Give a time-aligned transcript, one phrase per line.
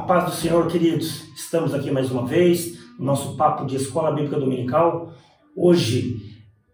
[0.00, 1.24] A paz do Senhor, queridos.
[1.36, 5.12] Estamos aqui mais uma vez no nosso papo de Escola Bíblica Dominical.
[5.54, 6.16] Hoje,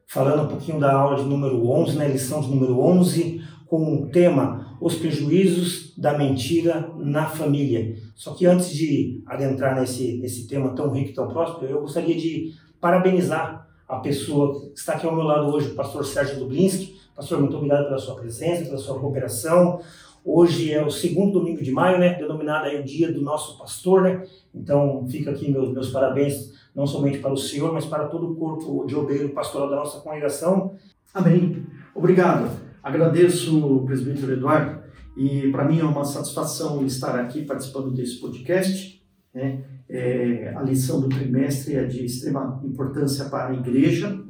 [0.06, 4.10] falando um pouquinho da aula de número 11, né, lição de número 11, com o
[4.10, 7.96] tema Os prejuízos da mentira na família.
[8.14, 12.14] Só que antes de adentrar nesse, nesse tema tão rico e tão próspero, eu gostaria
[12.14, 16.94] de parabenizar a pessoa que está aqui ao meu lado hoje, o pastor Sérgio Dublinski.
[17.16, 19.80] Pastor, muito obrigado pela sua presença, pela sua cooperação.
[20.28, 22.14] Hoje é o segundo domingo de maio, né?
[22.14, 24.26] Denominado aí o dia do nosso pastor, né?
[24.52, 28.34] Então fica aqui meus, meus parabéns, não somente para o senhor, mas para todo o
[28.34, 30.74] corpo de obreiro pastoral da nossa congregação.
[31.14, 31.64] Amém.
[31.94, 32.50] Obrigado.
[32.82, 34.80] Agradeço o presbítero Eduardo
[35.16, 39.00] e para mim é uma satisfação estar aqui participando desse podcast.
[39.32, 39.62] Né?
[39.88, 44.20] É, a lição do trimestre é de extrema importância para a igreja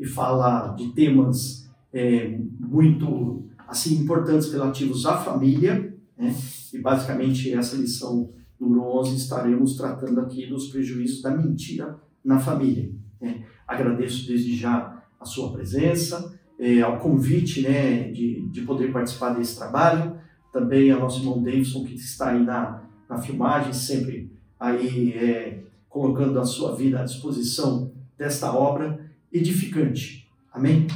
[0.00, 6.36] e fala de temas é, muito assim importantes relativos à família, né?
[6.74, 12.92] e basicamente essa lição número 11 estaremos tratando aqui dos prejuízos da mentira na família.
[13.18, 13.44] Né?
[13.66, 19.56] Agradeço desde já a sua presença, é, ao convite né, de, de poder participar desse
[19.56, 20.18] trabalho,
[20.52, 26.38] também ao nosso irmão Davidson que está aí na, na filmagem, sempre aí é, colocando
[26.38, 29.00] a sua vida à disposição desta obra
[29.32, 30.28] edificante.
[30.52, 30.86] Amém?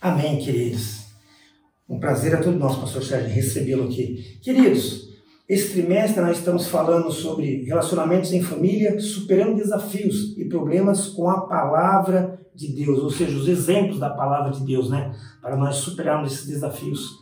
[0.00, 1.03] Amém, queridos.
[1.88, 4.38] Um prazer é todo nosso, pastor Sérgio, recebê-lo aqui.
[4.42, 5.08] Queridos,
[5.46, 11.42] esse trimestre nós estamos falando sobre relacionamentos em família, superando desafios e problemas com a
[11.42, 15.14] palavra de Deus, ou seja, os exemplos da palavra de Deus, né?
[15.42, 17.18] Para nós superarmos esses desafios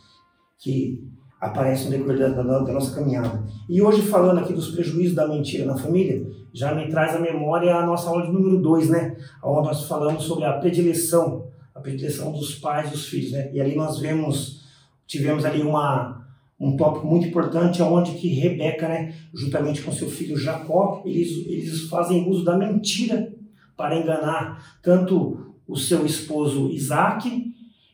[0.59, 1.03] que
[1.41, 3.43] aparecem no decorrer da, da, nossa caminhada.
[3.67, 7.75] E hoje, falando aqui dos prejuízos da mentira na família, já me traz à memória
[7.75, 9.17] a nossa aula de número 2, né?
[9.43, 11.51] Onde nós falamos sobre a predileção
[11.83, 13.51] a predileção dos pais e dos filhos, né?
[13.53, 14.61] E ali nós vemos,
[15.05, 16.25] tivemos ali uma,
[16.57, 21.81] um tópico muito importante, onde que Rebeca, né, juntamente com seu filho Jacó, eles, eles
[21.89, 23.33] fazem uso da mentira
[23.75, 27.51] para enganar tanto o seu esposo Isaac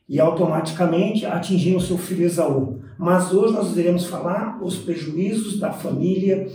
[0.07, 2.81] e automaticamente atingir o seu filho Esaú.
[2.97, 6.47] Mas hoje nós iremos falar os prejuízos da família,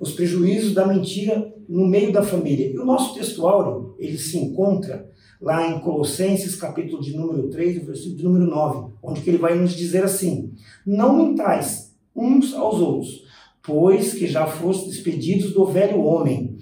[0.00, 2.70] os prejuízos da mentira no meio da família.
[2.70, 5.10] E o nosso textuário, ele se encontra
[5.42, 9.56] lá em Colossenses, capítulo de número 3, versículo de número 9, onde que ele vai
[9.58, 10.54] nos dizer assim:
[10.86, 13.24] Não mentais uns aos outros,
[13.60, 16.56] pois que já foste despedidos do velho homem,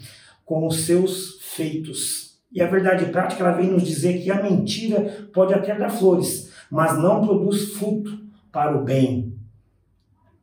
[0.45, 2.39] com os seus feitos.
[2.51, 6.51] E a verdade prática, ela vem nos dizer que a mentira pode até dar flores,
[6.71, 8.19] mas não produz fruto
[8.51, 9.30] para o bem.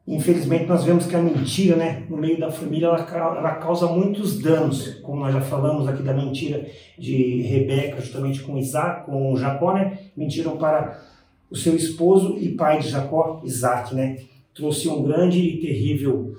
[0.07, 2.99] Infelizmente, nós vemos que a mentira, né, no meio da família, ela,
[3.37, 6.65] ela causa muitos danos, como nós já falamos aqui da mentira
[6.97, 10.97] de Rebeca, justamente com Isaac, com Jacó, né, mentiram para
[11.51, 14.19] o seu esposo e pai de Jacó, Isaac, né,
[14.53, 16.33] trouxe um grande e terrível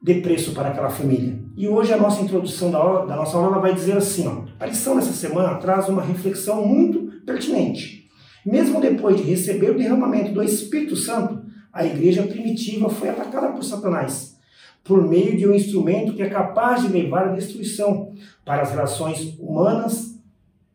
[0.00, 1.36] depreço para aquela família.
[1.56, 4.94] E hoje a nossa introdução da, da nossa aula vai dizer assim, ó, a lição
[4.94, 8.08] dessa semana traz uma reflexão muito pertinente.
[8.44, 11.39] Mesmo depois de receber o derramamento do Espírito Santo,
[11.72, 14.36] a igreja primitiva foi atacada por Satanás,
[14.82, 18.12] por meio de um instrumento que é capaz de levar à destruição
[18.44, 20.18] para as relações humanas,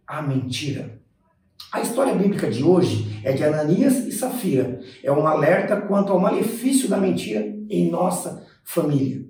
[0.07, 0.99] a mentira.
[1.71, 4.79] A história bíblica de hoje é de Ananias e Safira.
[5.03, 9.25] É um alerta quanto ao malefício da mentira em nossa família.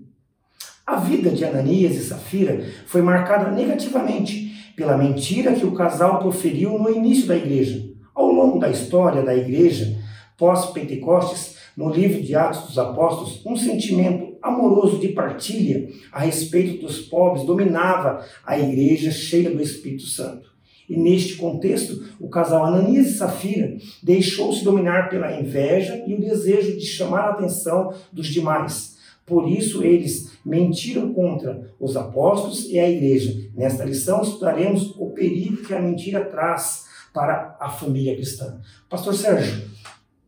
[0.85, 6.77] A vida de Ananias e Safira foi marcada negativamente pela mentira que o casal proferiu
[6.77, 7.83] no início da igreja.
[8.13, 9.97] Ao longo da história da igreja,
[10.37, 16.99] pós-Pentecostes, no livro de Atos dos Apóstolos, um sentimento amoroso de partilha a respeito dos
[16.99, 20.53] pobres dominava a igreja cheia do Espírito Santo.
[20.87, 26.77] E neste contexto, o casal Ananias e Safira deixou-se dominar pela inveja e o desejo
[26.77, 28.95] de chamar a atenção dos demais.
[29.25, 33.49] Por isso, eles mentiram contra os apóstolos e a igreja.
[33.55, 38.59] Nesta lição, estudaremos o perigo que a mentira traz para a família cristã.
[38.87, 39.64] Pastor Sérgio,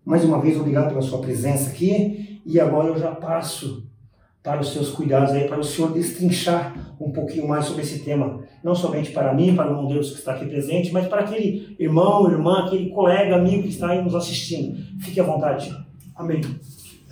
[0.07, 3.85] mais uma vez obrigado pela sua presença aqui e agora eu já passo
[4.41, 8.41] para os seus cuidados aí, para o senhor destrinchar um pouquinho mais sobre esse tema,
[8.63, 11.75] não somente para mim, para o irmão Deus que está aqui presente, mas para aquele
[11.77, 14.77] irmão, irmã, aquele colega, amigo que está aí nos assistindo.
[15.01, 15.75] Fique à vontade.
[16.15, 16.39] Amém.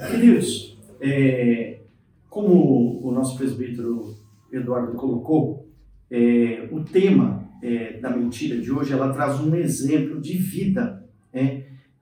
[0.09, 1.79] Queridos, é,
[2.29, 4.15] como o nosso presbítero
[4.49, 5.67] Eduardo colocou,
[6.09, 11.04] é, o tema é, da mentira de hoje, ela traz um exemplo de vida?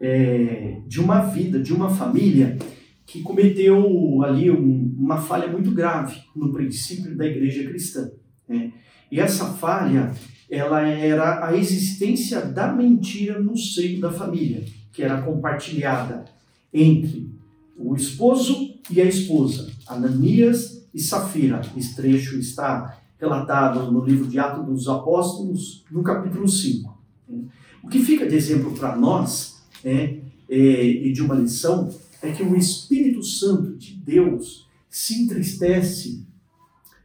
[0.03, 2.57] É, de uma vida, de uma família
[3.05, 8.11] que cometeu ali um, uma falha muito grave no princípio da igreja cristã.
[8.45, 8.73] Né?
[9.09, 10.13] E essa falha,
[10.51, 16.25] ela era a existência da mentira no seio da família, que era compartilhada
[16.73, 17.33] entre
[17.77, 21.61] o esposo e a esposa, Ananias e Safira.
[21.77, 27.01] Esse trecho está relatado no livro de Atos dos Apóstolos, no capítulo 5.
[27.81, 29.52] O que fica de exemplo para nós
[29.83, 30.19] é,
[30.49, 31.89] é, e de uma lição
[32.21, 36.25] é que o Espírito Santo de Deus se entristece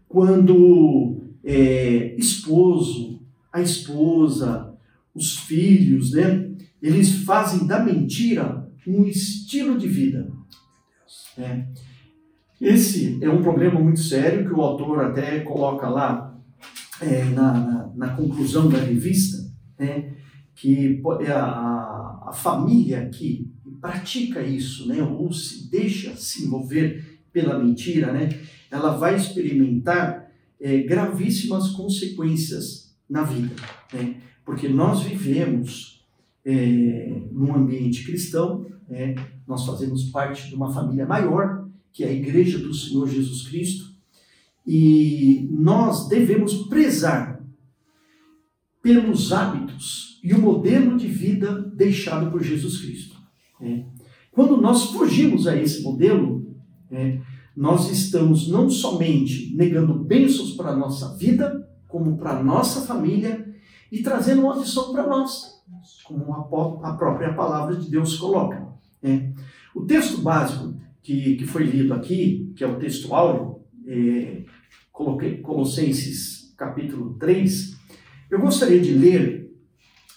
[0.08, 3.20] quando é, esposo,
[3.52, 4.74] a esposa,
[5.14, 6.50] os filhos, né?
[6.80, 10.30] Eles fazem da mentira um estilo de vida.
[11.36, 11.64] É.
[12.60, 16.36] Esse é um problema muito sério que o autor até coloca lá
[17.00, 19.38] é, na, na, na, conclusão da revista,
[19.78, 20.14] né?
[20.56, 21.77] que é a,
[22.28, 25.02] a família que pratica isso, né?
[25.02, 28.28] ou se deixa se envolver pela mentira, né?
[28.70, 30.30] ela vai experimentar
[30.60, 33.54] é, gravíssimas consequências na vida.
[33.92, 34.16] Né?
[34.44, 36.06] Porque nós vivemos
[36.44, 39.14] é, num ambiente cristão, né?
[39.46, 43.88] nós fazemos parte de uma família maior, que é a Igreja do Senhor Jesus Cristo,
[44.66, 47.37] e nós devemos prezar
[48.88, 53.18] pelos hábitos e o modelo de vida deixado por Jesus Cristo.
[53.60, 53.84] Né?
[54.32, 56.56] Quando nós fugimos a esse modelo,
[56.90, 57.20] né,
[57.54, 63.46] nós estamos não somente negando bênçãos para a nossa vida, como para a nossa família,
[63.92, 65.62] e trazendo uma lição para nós,
[66.04, 66.32] como
[66.82, 68.68] a própria palavra de Deus coloca.
[69.02, 69.34] Né?
[69.74, 74.44] O texto básico que, que foi lido aqui, que é o texto áureo, é,
[75.42, 77.77] Colossenses capítulo 3,
[78.30, 79.50] eu gostaria de ler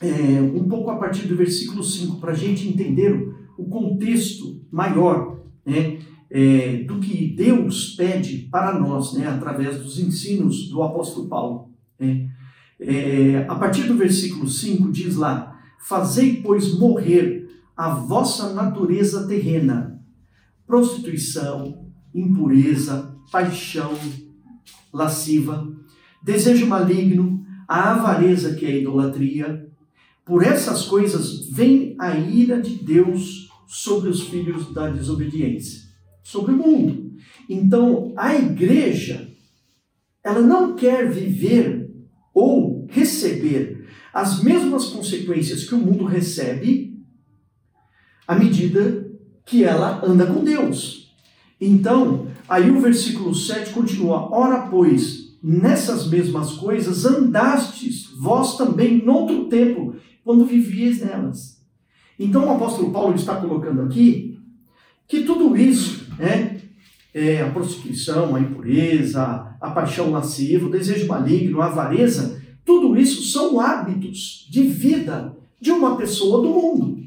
[0.01, 5.39] é, um pouco a partir do versículo 5, para a gente entender o contexto maior
[5.65, 5.99] né,
[6.29, 11.69] é, do que Deus pede para nós, né, através dos ensinos do apóstolo Paulo.
[11.99, 12.29] Né.
[12.79, 17.47] É, a partir do versículo 5 diz lá: Fazei, pois, morrer
[17.77, 19.99] a vossa natureza terrena,
[20.65, 23.93] prostituição, impureza, paixão
[24.91, 25.71] lasciva,
[26.23, 27.40] desejo maligno,
[27.71, 29.65] a avareza que é a idolatria.
[30.25, 35.89] Por essas coisas vem a ira de Deus sobre os filhos da desobediência
[36.21, 37.13] sobre o mundo.
[37.49, 39.29] Então, a igreja,
[40.21, 41.89] ela não quer viver
[42.33, 47.01] ou receber as mesmas consequências que o mundo recebe
[48.27, 49.09] à medida
[49.45, 51.15] que ela anda com Deus.
[51.59, 59.45] Então, aí o versículo 7 continua: Ora, pois, nessas mesmas coisas andastes vós também noutro
[59.45, 61.61] tempo, quando vivíeis nelas.
[62.19, 64.39] Então, o apóstolo Paulo está colocando aqui
[65.07, 66.61] que tudo isso né?
[67.13, 69.21] É, a prostituição, a impureza,
[69.59, 75.71] a paixão lasciva, o desejo maligno, a avareza, tudo isso são hábitos de vida de
[75.71, 77.01] uma pessoa do mundo.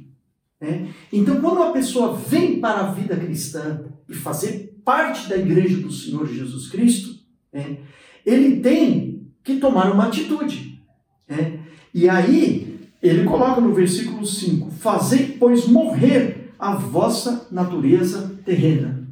[0.61, 0.93] Né?
[1.13, 5.91] Então, quando uma pessoa vem para a vida cristã e fazer parte da igreja do
[5.91, 7.15] Senhor Jesus Cristo,
[7.53, 7.79] né?
[8.25, 10.81] Ele tem que tomar uma atitude.
[11.29, 11.61] Né?
[11.93, 19.05] E aí, ele coloca no versículo 5: Fazei, pois, morrer a vossa natureza terrena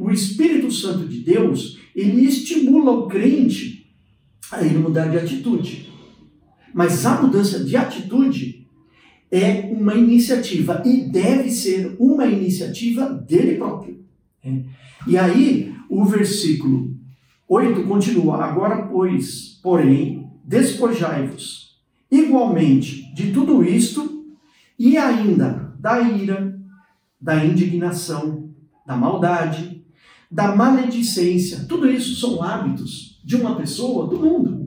[0.00, 3.86] o Espírito Santo de Deus, ele estimula o crente
[4.50, 5.90] a ele mudar de atitude.
[6.72, 8.66] Mas a mudança de atitude
[9.30, 14.00] é uma iniciativa e deve ser uma iniciativa dele próprio.
[15.06, 16.96] E aí, o versículo
[17.50, 24.24] 8 continua: Agora, pois, porém, despojai-vos igualmente de tudo isto
[24.78, 26.56] e ainda da ira,
[27.20, 28.50] da indignação,
[28.86, 29.84] da maldade,
[30.30, 31.64] da maledicência.
[31.68, 34.60] Tudo isso são hábitos de uma pessoa do mundo.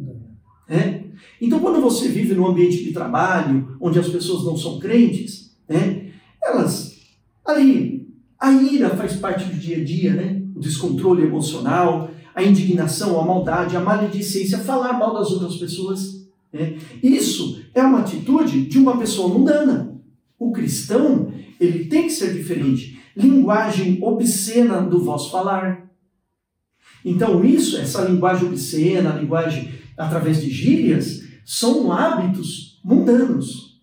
[0.68, 1.04] É?
[1.40, 6.08] Então, quando você vive num ambiente de trabalho, onde as pessoas não são crentes, é?
[6.44, 6.98] elas,
[7.46, 10.42] ali, a ira faz parte do dia a dia, né?
[10.56, 16.24] o descontrole emocional, a indignação, a maldade, a maledicência, falar mal das outras pessoas.
[16.52, 16.76] É?
[17.02, 20.00] Isso é uma atitude de uma pessoa mundana.
[20.38, 25.88] O cristão, ele tem que ser diferente linguagem obscena do vosso falar.
[27.06, 33.80] Então, isso, essa linguagem obscena, a linguagem através de gírias, são hábitos mundanos.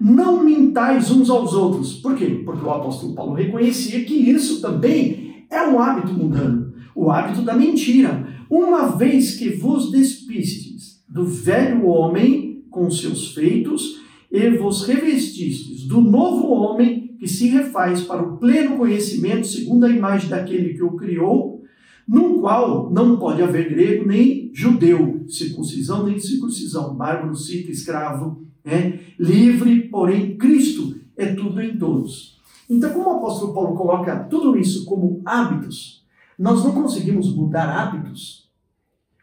[0.00, 1.94] Não mintais uns aos outros.
[1.94, 2.42] Por quê?
[2.44, 6.61] Porque o apóstolo Paulo reconhecia que isso também é um hábito mundano
[6.94, 8.26] o hábito da mentira.
[8.48, 16.00] Uma vez que vos despistes do velho homem com seus feitos e vos revestistes do
[16.00, 20.96] novo homem que se refaz para o pleno conhecimento segundo a imagem daquele que o
[20.96, 21.62] criou,
[22.08, 28.98] no qual não pode haver grego nem judeu, circuncisão nem circuncisão, bárbaro, cita, escravo, é
[29.18, 32.40] livre, porém Cristo é tudo em todos.
[32.68, 36.01] Então, como o apóstolo Paulo coloca tudo isso como hábitos,
[36.42, 38.50] nós não conseguimos mudar hábitos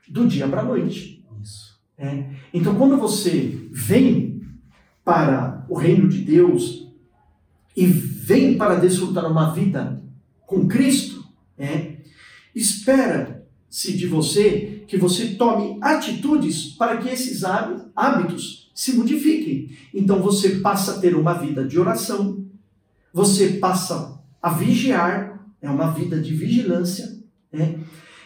[0.07, 1.21] do dia para a noite.
[1.43, 1.77] Isso.
[1.97, 2.29] É.
[2.53, 4.41] Então, quando você vem
[5.03, 6.87] para o reino de Deus
[7.75, 10.01] e vem para desfrutar uma vida
[10.47, 11.25] com Cristo,
[11.57, 11.97] é,
[12.55, 19.75] espera-se de você que você tome atitudes para que esses hábitos se modifiquem.
[19.93, 22.45] Então você passa a ter uma vida de oração,
[23.13, 25.28] você passa a vigiar,
[25.61, 27.05] é uma vida de vigilância,
[27.51, 27.79] né?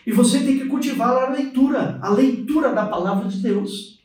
[0.05, 3.99] e você tem que cultivar a leitura, a leitura da palavra de Deus.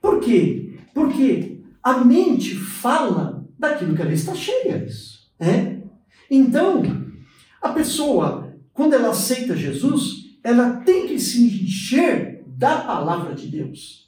[0.00, 0.78] Por quê?
[0.94, 4.86] Porque a mente fala daquilo que ela está cheia.
[5.38, 5.82] Né?
[6.30, 6.82] Então,
[7.60, 14.06] a pessoa, quando ela aceita Jesus, ela tem que se encher da palavra de Deus.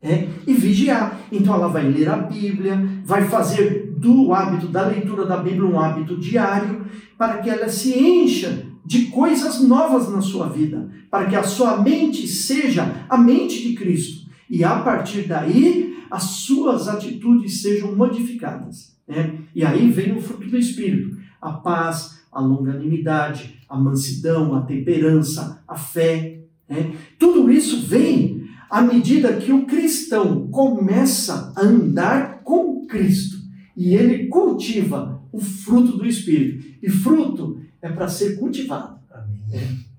[0.00, 1.20] É, e vigiar.
[1.30, 5.78] Então ela vai ler a Bíblia, vai fazer do hábito da leitura da Bíblia um
[5.78, 6.84] hábito diário,
[7.16, 11.80] para que ela se encha de coisas novas na sua vida, para que a sua
[11.80, 14.28] mente seja a mente de Cristo.
[14.50, 18.96] E a partir daí, as suas atitudes sejam modificadas.
[19.06, 19.38] Né?
[19.54, 25.62] E aí vem o fruto do Espírito: a paz, a longanimidade, a mansidão, a temperança,
[25.66, 26.40] a fé.
[26.68, 26.92] Né?
[27.20, 33.41] Tudo isso vem à medida que o cristão começa a andar com Cristo
[33.76, 36.64] e ele cultiva o fruto do Espírito.
[36.82, 38.98] E fruto é para ser cultivado.
[39.10, 39.42] Amém.
[39.52, 39.92] É.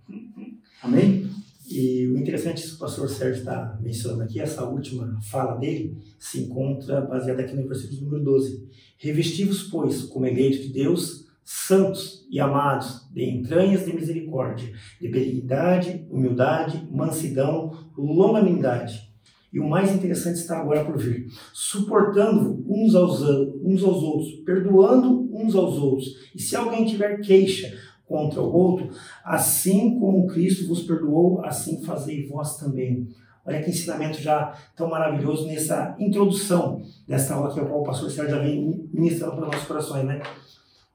[0.81, 1.29] Amém?
[1.69, 5.97] E o interessante é que o pastor Sérgio está mencionando aqui, essa última fala dele,
[6.19, 8.67] se encontra baseada aqui no versículo número 12.
[8.97, 16.05] Revestivos, pois, como eleitos de Deus, santos e amados, de entranhas de misericórdia, de benignidade,
[16.09, 19.12] humildade, mansidão, longanimidade.
[19.53, 21.27] E o mais interessante está agora por vir.
[21.53, 26.31] Suportando uns aos, uns aos outros, perdoando uns aos outros.
[26.33, 27.71] E se alguém tiver queixa
[28.07, 28.89] contra o outro,
[29.23, 33.07] assim como Cristo vos perdoou, assim fazei vós também.
[33.45, 38.41] Olha que ensinamento já tão maravilhoso nessa introdução dessa aula que o pastor Sérgio já
[38.41, 40.21] vem ministrando para os nossos corações, né?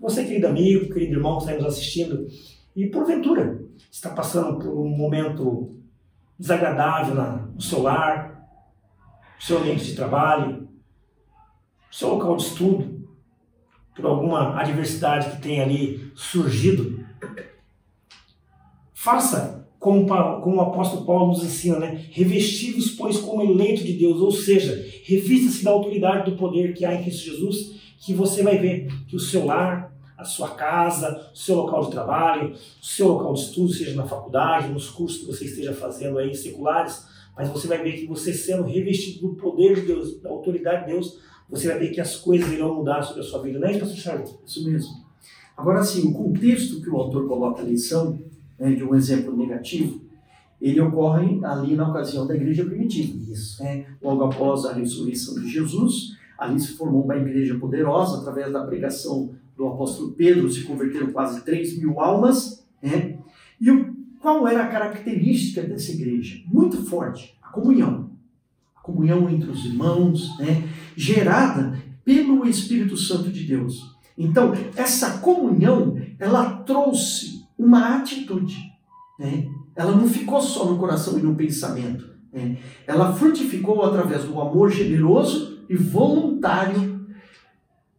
[0.01, 2.27] Você, querido amigo, querido irmão que está nos assistindo,
[2.75, 3.61] e porventura
[3.91, 5.77] está passando por um momento
[6.39, 7.15] desagradável
[7.55, 8.38] no seu lar,
[9.39, 10.69] seu ambiente de trabalho,
[11.91, 13.09] seu local de estudo,
[13.95, 17.05] por alguma adversidade que tenha ali surgido,
[18.93, 22.05] faça como, como o apóstolo Paulo nos ensina, né?
[22.11, 26.95] Revestivos, pois, como eleito de Deus, ou seja, revista-se da autoridade do poder que há
[26.95, 31.37] em Cristo Jesus, que você vai ver que o seu lar, a sua casa, o
[31.37, 35.27] seu local de trabalho, o seu local de estudo, seja na faculdade, nos cursos que
[35.27, 37.07] você esteja fazendo aí, seculares,
[37.39, 40.93] mas você vai ver que você sendo revestido do poder de Deus, da autoridade de
[40.93, 43.71] Deus, você vai ver que as coisas irão mudar sobre a sua vida, não é
[43.71, 44.35] isso, pastor Charles?
[44.45, 44.91] Isso mesmo.
[45.57, 48.19] Agora sim, o contexto que o autor coloca a lição,
[48.59, 50.01] né, de um exemplo negativo,
[50.61, 53.17] ele ocorre ali na ocasião da igreja primitiva.
[53.31, 53.63] Isso.
[53.63, 58.65] É, logo após a ressurreição de Jesus, ali se formou uma igreja poderosa através da
[58.65, 62.67] pregação do apóstolo Pedro, se converteram quase 3 mil almas.
[62.83, 63.19] Né?
[63.61, 66.41] E o, qual era a característica dessa igreja?
[66.47, 68.11] Muito forte, a comunhão.
[68.77, 70.69] A comunhão entre os irmãos, né?
[70.97, 73.97] gerada pelo Espírito Santo de Deus.
[74.17, 78.57] Então, essa comunhão, ela trouxe uma atitude.
[79.19, 79.49] Né?
[79.77, 82.09] Ela não ficou só no coração e no pensamento.
[82.33, 82.59] Né?
[82.87, 87.07] Ela frutificou através do amor generoso e voluntário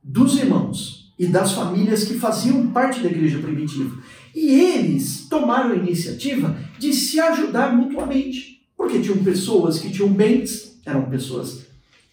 [0.03, 4.01] dos irmãos e das famílias que faziam parte da igreja primitiva.
[4.35, 10.79] E eles tomaram a iniciativa de se ajudar mutuamente, porque tinham pessoas que tinham bens,
[10.85, 11.65] eram pessoas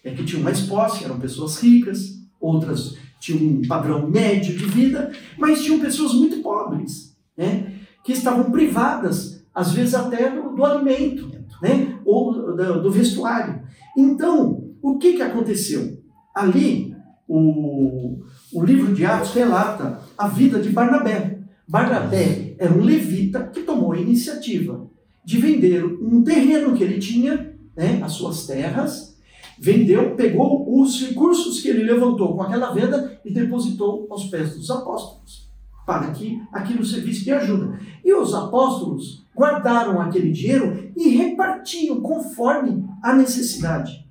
[0.03, 5.11] é, que tinham mais posse, eram pessoas ricas, outras tinham um padrão médio de vida,
[5.37, 11.29] mas tinham pessoas muito pobres, né, que estavam privadas, às vezes até do, do alimento,
[11.61, 13.61] né, ou do, do vestuário.
[13.97, 15.97] Então, o que, que aconteceu?
[16.33, 16.95] Ali,
[17.27, 18.19] o,
[18.53, 21.36] o livro de Atos relata a vida de Barnabé.
[21.67, 24.87] Barnabé era um levita que tomou a iniciativa
[25.23, 29.17] de vender um terreno que ele tinha, né, as suas terras,
[29.59, 34.71] vendeu, pegou os recursos que ele levantou com aquela venda e depositou aos pés dos
[34.71, 35.49] apóstolos,
[35.85, 37.77] para que aquilo servisse de ajuda.
[38.05, 44.07] E os apóstolos guardaram aquele dinheiro e repartiam conforme a necessidade.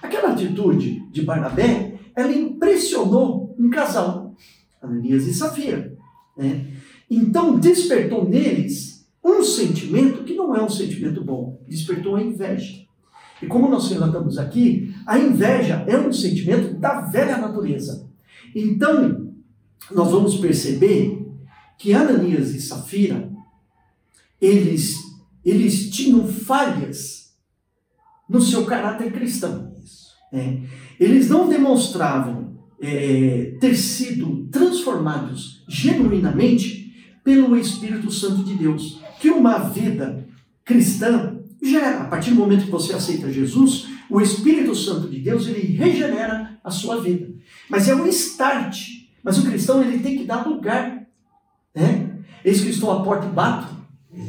[0.00, 4.34] Aquela atitude de Barnabé ela impressionou um casal,
[4.80, 5.96] Ananias e Safira.
[6.36, 6.66] Né?
[7.10, 12.86] Então despertou neles um sentimento que não é um sentimento bom, despertou a inveja.
[13.42, 18.08] E como nós relatamos aqui, a inveja é um sentimento da velha natureza.
[18.54, 19.32] Então,
[19.90, 21.26] nós vamos perceber
[21.78, 23.30] que Ananias e Safira,
[24.40, 24.96] eles,
[25.44, 27.32] eles tinham falhas
[28.28, 29.72] no seu caráter cristão.
[30.32, 30.60] É.
[31.00, 36.77] Eles não demonstravam é, ter sido transformados genuinamente
[37.28, 40.26] pelo Espírito Santo de Deus, que uma vida
[40.64, 42.00] cristã gera.
[42.00, 46.58] A partir do momento que você aceita Jesus, o Espírito Santo de Deus ele regenera
[46.64, 47.28] a sua vida.
[47.68, 48.78] Mas é um start.
[49.22, 51.06] Mas o cristão ele tem que dar lugar.
[51.74, 52.16] Né?
[52.42, 53.76] Eis que estou à porta e bato.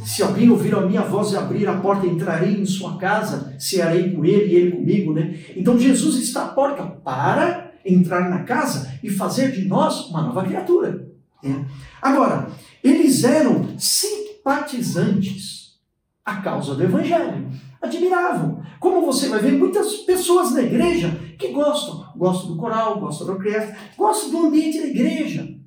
[0.04, 4.12] Se alguém ouvir a minha voz e abrir a porta, entrarei em sua casa, cearei
[4.12, 5.40] com ele e ele comigo, né?
[5.56, 10.44] Então Jesus está à porta para entrar na casa e fazer de nós uma nova
[10.44, 11.09] criatura.
[11.44, 11.66] Né?
[12.02, 12.50] Agora,
[12.84, 15.80] eles eram simpatizantes
[16.26, 17.50] à causa do Evangelho.
[17.82, 18.62] Admiravam.
[18.80, 22.10] Como você vai ver, muitas pessoas na igreja que gostam.
[22.16, 25.60] Gostam do coral, gostam da orquestra, gostam do ambiente da igreja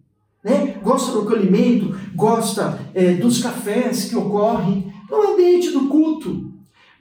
[0.42, 0.78] né?
[0.82, 6.51] gosta do acolhimento, gosta é, dos cafés que ocorrem no ambiente do culto.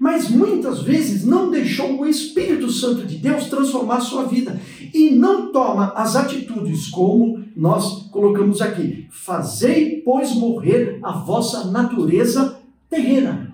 [0.01, 4.60] Mas muitas vezes não deixou o Espírito Santo de Deus transformar a sua vida
[4.91, 9.05] e não toma as atitudes como nós colocamos aqui.
[9.12, 13.53] Fazei, pois, morrer a vossa natureza terrena.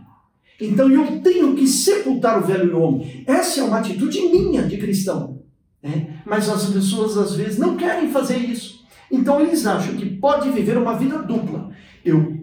[0.58, 3.25] Então eu tenho que sepultar o velho homem.
[3.27, 5.42] Essa é uma atitude minha de cristão.
[5.84, 6.22] Né?
[6.25, 8.86] Mas as pessoas às vezes não querem fazer isso.
[9.12, 11.72] Então eles acham que pode viver uma vida dupla.
[12.06, 12.37] Eu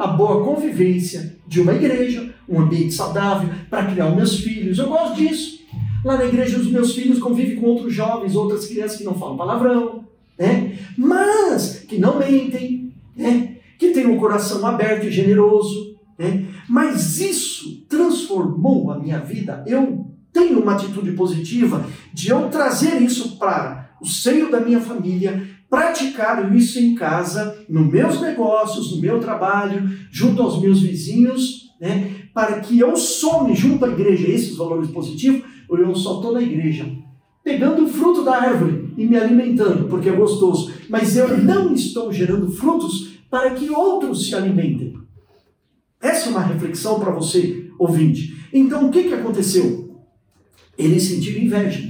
[0.00, 4.78] a boa convivência de uma igreja, um ambiente saudável para criar meus filhos.
[4.78, 5.60] Eu gosto disso.
[6.02, 9.36] Lá na igreja os meus filhos convivem com outros jovens, outras crianças que não falam
[9.36, 10.06] palavrão,
[10.38, 10.78] né?
[10.96, 13.56] Mas que não mentem, né?
[13.78, 16.46] Que têm um coração aberto e generoso, né?
[16.66, 19.62] Mas isso transformou a minha vida.
[19.66, 25.46] Eu tenho uma atitude positiva de eu trazer isso para o seio da minha família,
[25.70, 32.10] praticar isso em casa, nos meus negócios, no meu trabalho, junto aos meus vizinhos, né,
[32.34, 36.42] para que eu some junto à igreja esses valores positivos, ou eu só estou na
[36.42, 36.84] igreja
[37.42, 42.12] pegando o fruto da árvore e me alimentando, porque é gostoso, mas eu não estou
[42.12, 44.94] gerando frutos para que outros se alimentem.
[46.00, 48.36] Essa é uma reflexão para você, ouvinte.
[48.52, 50.00] Então, o que, que aconteceu?
[50.76, 51.82] Eles sentiram inveja.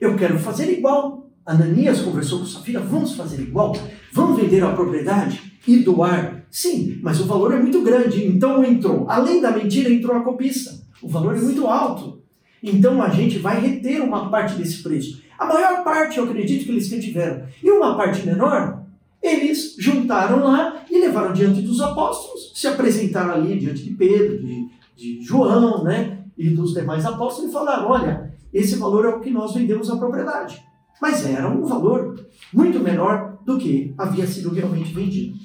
[0.00, 1.25] Eu quero fazer igual.
[1.46, 3.72] Ananias conversou com Safira, vamos fazer igual?
[4.12, 6.44] Vamos vender a propriedade e doar?
[6.50, 8.26] Sim, mas o valor é muito grande.
[8.26, 10.84] Então entrou, além da mentira, entrou a cobiça.
[11.00, 12.20] O valor é muito alto.
[12.60, 15.22] Então a gente vai reter uma parte desse preço.
[15.38, 17.46] A maior parte, eu acredito que eles retiveram.
[17.62, 18.82] E uma parte menor,
[19.22, 24.68] eles juntaram lá e levaram diante dos apóstolos, se apresentaram ali diante de Pedro, de,
[24.96, 26.24] de João, né?
[26.36, 29.96] E dos demais apóstolos e falaram: olha, esse valor é o que nós vendemos a
[29.96, 30.65] propriedade
[31.00, 35.36] mas era um valor muito menor do que havia sido realmente vendido.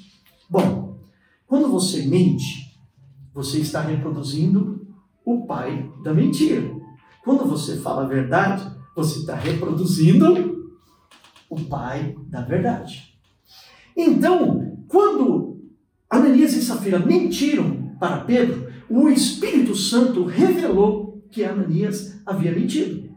[0.48, 0.98] Bom,
[1.46, 2.78] quando você mente,
[3.32, 4.86] você está reproduzindo
[5.24, 6.74] o pai da mentira.
[7.24, 10.72] Quando você fala a verdade, você está reproduzindo
[11.48, 13.16] o pai da verdade.
[13.96, 15.60] Então, quando
[16.08, 23.10] Ananias e Safira mentiram para Pedro, o Espírito Santo revelou que Ananias havia mentido.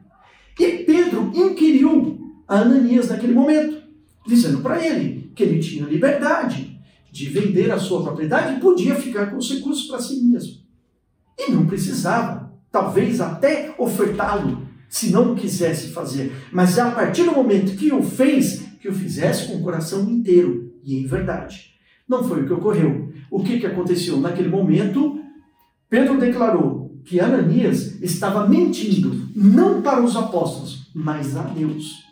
[0.59, 3.81] E Pedro inquiriu a Ananias naquele momento,
[4.25, 6.79] dizendo para ele que ele tinha liberdade
[7.11, 10.57] de vender a sua propriedade e podia ficar com os recursos para si mesmo.
[11.37, 16.33] E não precisava, talvez até ofertá-lo, se não quisesse fazer.
[16.51, 20.09] Mas é a partir do momento que o fez, que o fizesse com o coração
[20.09, 21.73] inteiro e em verdade.
[22.07, 23.13] Não foi o que ocorreu.
[23.31, 24.19] O que, que aconteceu?
[24.19, 25.19] Naquele momento,
[25.89, 32.04] Pedro declarou que Ananias estava mentindo, não para os apóstolos, mas a Deus.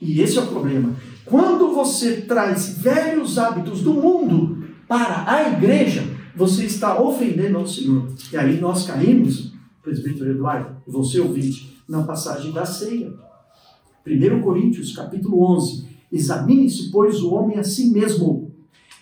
[0.00, 0.94] E esse é o problema.
[1.24, 6.04] Quando você traz velhos hábitos do mundo para a igreja,
[6.36, 8.08] você está ofendendo ao Senhor.
[8.32, 13.12] E aí nós caímos, presbítero Eduardo, você ouvinte, na passagem da ceia.
[14.06, 15.88] 1 Coríntios, capítulo 11.
[16.12, 18.52] Examine-se, pois, o homem a si mesmo.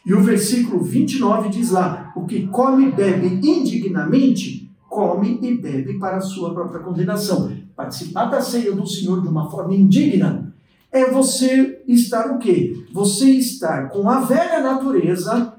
[0.07, 5.99] E o versículo 29 diz lá: O que come e bebe indignamente, come e bebe
[5.99, 7.53] para a sua própria condenação.
[7.77, 10.54] Participar da ceia do Senhor de uma forma indigna
[10.95, 12.87] é você estar o quê?
[12.93, 15.55] Você estar com a velha natureza,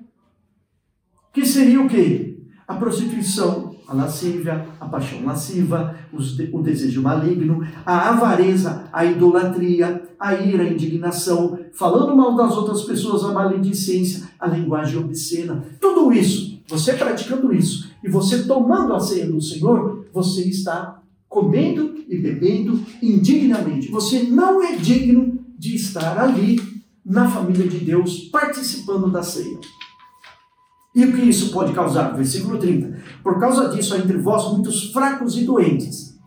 [1.34, 2.38] que seria o quê?
[2.66, 5.94] A prostituição, a lascívia, a paixão lasciva,
[6.54, 12.84] o desejo maligno, a avareza, a idolatria, a ira, a indignação, falando mal das outras
[12.84, 15.66] pessoas, a maledicência, a linguagem obscena.
[15.82, 21.02] Tudo isso, você praticando isso e você tomando a ceia do Senhor, você está
[21.36, 23.92] comendo e bebendo indignamente.
[23.92, 26.62] Você não é digno de estar ali
[27.06, 29.60] na família de Deus, participando da ceia.
[30.96, 32.16] E o que isso pode causar?
[32.16, 33.04] Versículo 30.
[33.22, 36.18] Por causa disso há entre vós muitos fracos e doentes.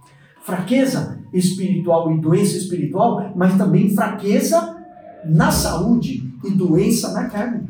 [0.43, 4.77] Fraqueza espiritual e doença espiritual, mas também fraqueza
[5.25, 7.67] na saúde e doença na carne.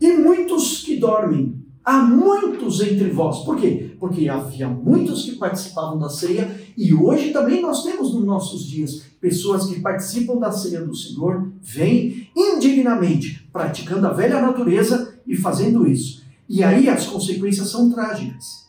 [0.00, 1.59] E muitos que dormem.
[1.84, 3.44] Há muitos entre vós.
[3.44, 3.96] Por quê?
[3.98, 9.02] Porque havia muitos que participavam da ceia e hoje também nós temos nos nossos dias
[9.20, 15.86] pessoas que participam da ceia do Senhor, vêm indignamente praticando a velha natureza e fazendo
[15.86, 16.22] isso.
[16.48, 18.68] E aí as consequências são trágicas.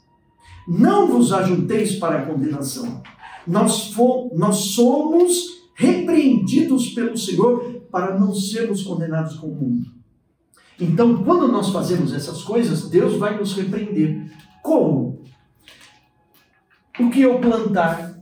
[0.68, 3.02] Não vos ajunteis para a condenação.
[3.46, 3.94] Nós,
[4.34, 10.01] nós somos repreendidos pelo Senhor para não sermos condenados com o mundo.
[10.82, 14.32] Então, quando nós fazemos essas coisas, Deus vai nos repreender.
[14.64, 15.22] Como?
[17.00, 18.20] O que eu plantar,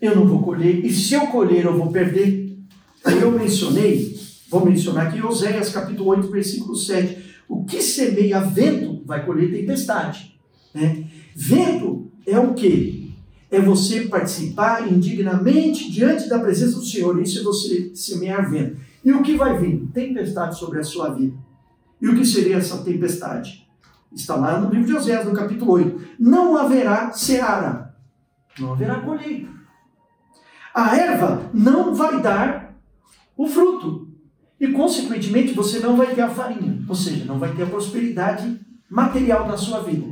[0.00, 2.56] eu não vou colher, e se eu colher, eu vou perder.
[3.06, 4.18] Eu mencionei,
[4.48, 7.22] vou mencionar aqui Oséias capítulo 8, versículo 7.
[7.46, 10.34] O que semeia vento vai colher tempestade.
[10.72, 11.04] Né?
[11.34, 13.08] Vento é o quê?
[13.50, 17.20] É você participar indignamente diante da presença do Senhor.
[17.20, 18.78] Isso é você semear vento.
[19.04, 19.86] E o que vai vir?
[19.92, 21.43] Tempestade sobre a sua vida.
[22.04, 23.66] E o que seria essa tempestade?
[24.12, 26.16] Está lá no livro de Oséias, no capítulo 8.
[26.20, 27.94] Não haverá seara.
[28.58, 29.48] Não haverá colheita.
[30.74, 32.74] A erva não vai dar
[33.34, 34.06] o fruto.
[34.60, 36.78] E, consequentemente, você não vai ter a farinha.
[36.86, 40.06] Ou seja, não vai ter a prosperidade material na sua vida.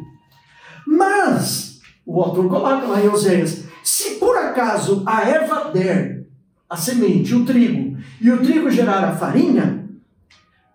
[0.86, 6.26] Mas, o autor coloca lá em Oséias, se por acaso a erva der
[6.70, 9.81] a semente, o trigo, e o trigo gerar a farinha,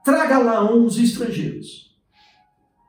[0.08, 1.92] traga lá uns estrangeiros.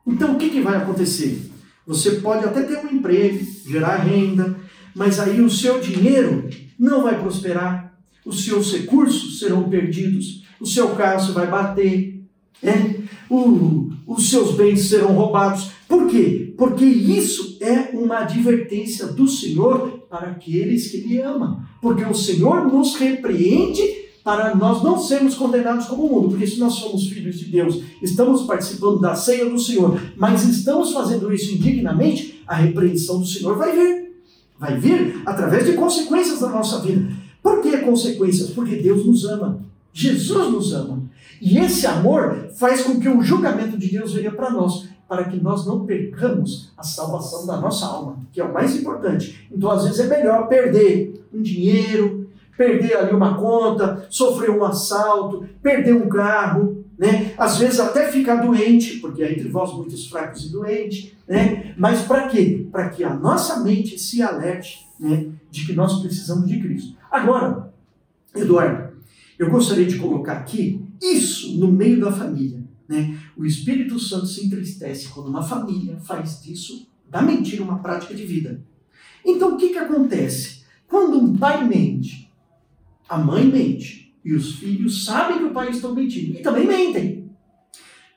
[0.06, 1.50] Então, o que, que vai acontecer?
[1.84, 4.56] Você pode até ter um emprego, gerar renda,
[4.94, 10.94] mas aí o seu dinheiro não vai prosperar, os seus recursos serão perdidos, o seu
[10.94, 12.22] carro vai bater,
[12.62, 12.94] né?
[13.28, 15.72] o, os seus bens serão roubados.
[15.88, 16.54] Por quê?
[16.56, 21.68] Porque isso é uma advertência do Senhor para aqueles que Ele ama.
[21.82, 23.82] Porque o Senhor nos repreende
[24.28, 26.28] para nós não sermos condenados como o mundo.
[26.28, 30.92] Porque se nós somos filhos de Deus, estamos participando da ceia do Senhor, mas estamos
[30.92, 34.12] fazendo isso indignamente, a repreensão do Senhor vai vir.
[34.58, 37.10] Vai vir através de consequências da nossa vida.
[37.42, 38.50] Por que consequências?
[38.50, 39.60] Porque Deus nos ama.
[39.94, 41.04] Jesus nos ama.
[41.40, 45.42] E esse amor faz com que o julgamento de Deus venha para nós para que
[45.42, 49.48] nós não percamos a salvação da nossa alma, que é o mais importante.
[49.50, 52.17] Então, às vezes, é melhor perder um dinheiro,
[52.58, 57.32] perder ali uma conta, sofrer um assalto, perder um carro, né?
[57.38, 61.72] Às vezes até ficar doente, porque entre vós muitos fracos e doentes, né?
[61.78, 62.66] Mas para quê?
[62.72, 65.28] Para que a nossa mente se alerte, né?
[65.48, 66.96] De que nós precisamos de Cristo.
[67.08, 67.72] Agora,
[68.34, 68.94] Eduardo,
[69.38, 72.58] eu gostaria de colocar aqui isso no meio da família.
[72.88, 73.16] Né?
[73.36, 78.26] O Espírito Santo se entristece quando uma família faz disso, da mentira, uma prática de
[78.26, 78.60] vida.
[79.24, 80.64] Então, o que, que acontece?
[80.88, 82.27] Quando um pai mente,
[83.08, 87.30] a mãe mente, e os filhos sabem que o pai está mentindo, e também mentem,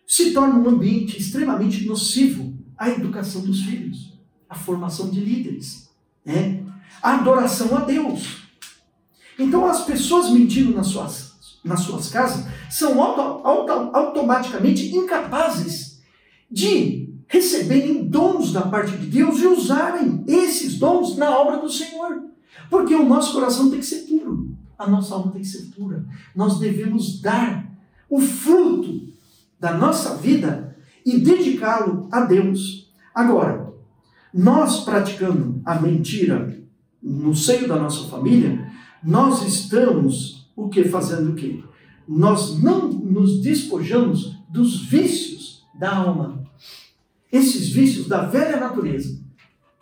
[0.06, 5.90] se torna um ambiente extremamente nocivo à educação dos filhos, à formação de líderes,
[6.26, 6.64] né?
[7.02, 8.42] a adoração a Deus.
[9.40, 11.32] Então, as pessoas mentindo nas suas
[11.64, 16.02] nas suas casas são auto, auto, automaticamente incapazes
[16.50, 22.24] de receberem dons da parte de Deus e usarem esses dons na obra do Senhor.
[22.70, 24.51] Porque o nosso coração tem que ser puro,
[24.82, 26.06] a nossa alma tem que ser pura.
[26.36, 27.70] Nós devemos dar
[28.10, 29.10] o fruto
[29.60, 32.92] da nossa vida e dedicá-lo a Deus.
[33.14, 33.74] Agora,
[34.34, 36.60] nós praticando a mentira
[37.02, 38.72] no seio da nossa família,
[39.04, 40.84] nós estamos o que?
[40.86, 41.64] Fazendo o quê?
[42.08, 46.44] Nós não nos despojamos dos vícios da alma.
[47.32, 49.20] Esses vícios da velha natureza.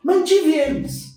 [0.03, 1.08] Mantive eles.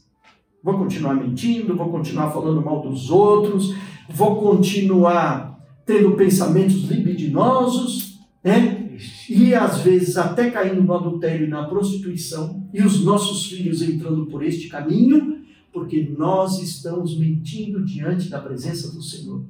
[0.62, 3.74] Vou continuar mentindo, vou continuar falando mal dos outros,
[4.08, 8.96] vou continuar tendo pensamentos libidinosos, né?
[9.28, 14.26] E às vezes até caindo no adultério e na prostituição, e os nossos filhos entrando
[14.26, 19.42] por este caminho, porque nós estamos mentindo diante da presença do Senhor.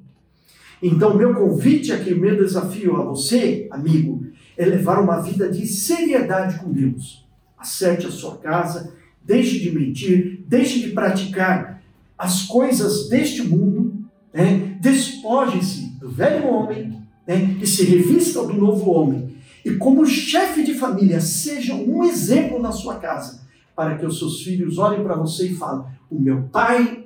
[0.82, 6.58] Então, meu convite aqui, meu desafio a você, amigo, é levar uma vida de seriedade
[6.58, 7.24] com Deus.
[7.56, 8.94] Acerte a sua casa,
[9.24, 11.82] deixe de mentir, deixe de praticar
[12.18, 14.76] as coisas deste mundo, né?
[14.78, 17.56] despoje-se do velho homem né?
[17.58, 19.34] e se revista do novo homem.
[19.64, 23.40] E como chefe de família, seja um exemplo na sua casa,
[23.74, 27.02] para que os seus filhos olhem para você e falem: o meu pai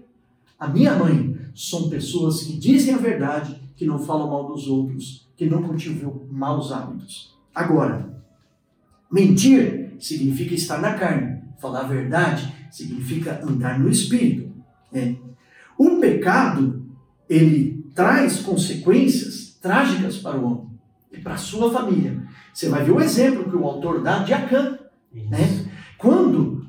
[0.59, 5.28] a minha mãe, são pessoas que dizem a verdade, que não falam mal dos outros,
[5.37, 7.37] que não cultivam maus hábitos.
[7.54, 8.09] Agora,
[9.12, 14.52] mentir significa estar na carne, falar a verdade significa andar no espírito.
[14.92, 15.16] Né?
[15.79, 16.85] O pecado,
[17.29, 20.66] ele traz consequências trágicas para o homem
[21.12, 22.22] e para a sua família.
[22.52, 24.79] Você vai ver o exemplo que o autor dá de Acã.
[25.12, 25.66] Né?
[25.98, 26.66] Quando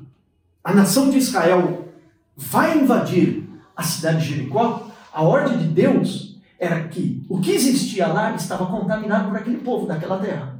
[0.62, 1.88] a nação de Israel
[2.36, 8.08] vai invadir a cidade de Jericó, a ordem de Deus era que o que existia
[8.08, 10.58] lá estava contaminado por aquele povo daquela terra.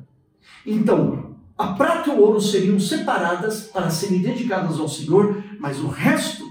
[0.64, 1.27] Então,
[1.58, 6.48] a prata e o ouro seriam separadas para serem dedicadas ao Senhor, mas o resto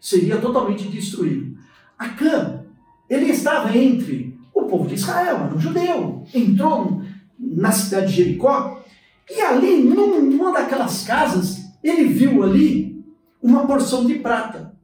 [0.00, 1.58] seria totalmente destruído.
[1.98, 2.64] Acã,
[3.08, 7.02] ele estava entre o povo de Israel, era um judeu, entrou
[7.38, 8.82] na cidade de Jericó,
[9.30, 13.04] e ali, numa daquelas casas, ele viu ali
[13.42, 14.74] uma porção de prata.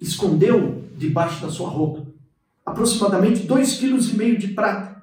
[0.00, 2.06] Escondeu debaixo da sua roupa,
[2.64, 4.95] aproximadamente 2,5 kg de prata.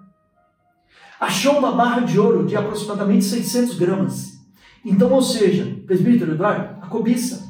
[1.20, 4.34] Achou uma barra de ouro de aproximadamente 600 gramas.
[4.86, 7.50] Então, ou seja, presbítero Eduardo, a cobiça.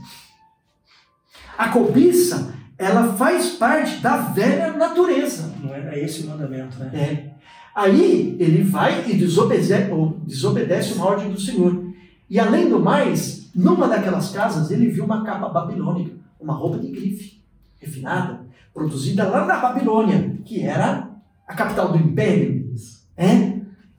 [1.58, 5.54] A cobiça, ela faz parte da velha natureza.
[5.62, 6.92] Não é esse o mandamento, né?
[6.94, 7.34] É.
[7.76, 9.90] Aí ele vai e desobedece,
[10.26, 11.92] desobedece uma ordem do Senhor.
[12.30, 16.88] E além do mais, numa daquelas casas, ele viu uma capa babilônica, uma roupa de
[16.90, 17.42] grife,
[17.80, 18.42] refinada,
[18.74, 21.10] produzida lá na Babilônia, que era
[21.48, 22.74] a capital do império.
[23.16, 23.53] É?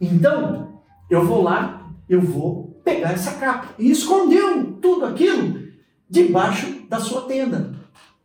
[0.07, 3.75] Então, eu vou lá, eu vou pegar essa capa.
[3.79, 5.62] E escondeu tudo aquilo
[6.09, 7.75] debaixo da sua tenda.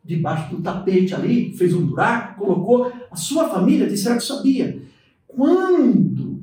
[0.03, 2.91] Debaixo do tapete ali, fez um buraco, colocou.
[3.11, 4.81] A sua família de certo sabia.
[5.27, 6.41] Quando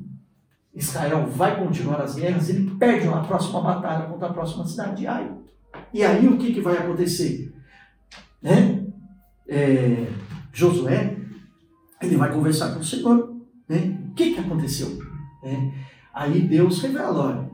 [0.73, 5.07] Israel vai continuar as guerras, ele perde a próxima batalha contra a próxima cidade de
[5.07, 5.31] Ai.
[5.93, 7.53] E aí o que, que vai acontecer?
[8.41, 8.85] Né?
[9.47, 10.07] É,
[10.53, 11.17] Josué,
[12.01, 13.35] ele vai conversar com o Senhor.
[13.67, 13.99] Né?
[14.09, 15.06] O que, que aconteceu?
[15.43, 15.71] É,
[16.13, 17.51] aí Deus revela, olha,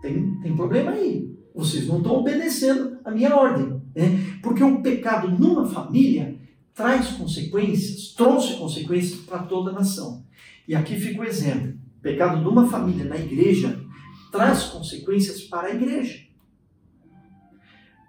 [0.00, 1.30] tem, tem problema aí.
[1.54, 3.80] Vocês não estão obedecendo a minha ordem.
[3.94, 4.38] Né?
[4.42, 6.38] Porque o pecado numa família
[6.74, 10.24] traz consequências, trouxe consequências para toda a nação.
[10.66, 11.74] E aqui fica o exemplo.
[12.00, 13.78] Pecado de uma família na igreja
[14.32, 16.20] traz consequências para a igreja.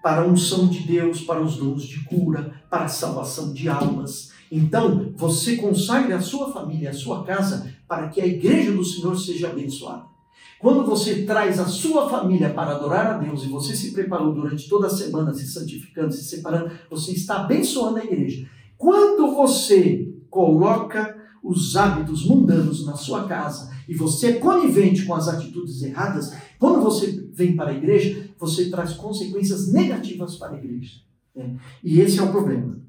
[0.02, 4.32] Para a unção de Deus, para os dons de cura, para a salvação de almas.
[4.52, 9.18] Então, você consagre a sua família, a sua casa, para que a igreja do Senhor
[9.18, 10.12] seja abençoada.
[10.60, 14.68] Quando você traz a sua família para adorar a Deus e você se preparou durante
[14.70, 18.48] toda a semana, se santificando, se separando, você está abençoando a igreja.
[18.78, 25.28] Quando você coloca os hábitos mundanos na sua casa e você é conivente com as
[25.28, 31.00] atitudes erradas, quando você vem para a igreja, você traz consequências negativas para a igreja.
[31.36, 31.56] Né?
[31.84, 32.80] E esse é o problema.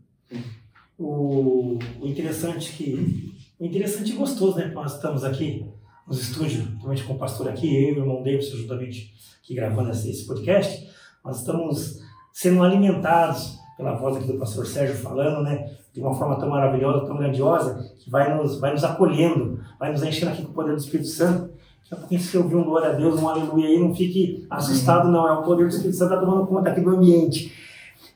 [0.99, 4.73] O, o interessante que o interessante e gostoso, né?
[4.75, 5.65] Nós estamos aqui
[6.07, 9.91] nos estúdios, justamente com o pastor aqui, eu e o irmão Davis, juntamente aqui gravando
[9.91, 10.89] esse podcast,
[11.25, 12.01] nós estamos
[12.33, 15.77] sendo alimentados pela voz aqui do pastor Sérgio falando, né?
[15.93, 20.03] de uma forma tão maravilhosa, tão grandiosa, que vai nos, vai nos acolhendo, vai nos
[20.03, 21.53] enchendo aqui com o poder do Espírito Santo.
[21.83, 25.11] Daqui a pouquinho, se ouvir um glória a Deus, um aleluia aí, não fique assustado,
[25.11, 25.29] não.
[25.29, 27.53] É o poder do Espírito Santo está tomando conta aqui do ambiente.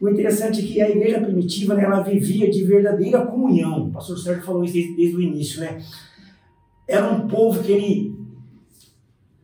[0.00, 3.86] O interessante é que a igreja primitiva, né, ela vivia de verdadeira comunhão.
[3.86, 5.82] O pastor Sérgio falou isso desde, desde o início, né?
[6.86, 8.16] Era um povo que ele